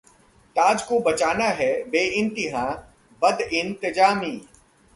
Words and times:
ताज 0.55 0.81
को 0.81 0.99
बचाना 0.99 1.45
हैः 1.59 1.83
बेइंतिहा 1.89 2.65
बदइंतजामी 3.21 4.35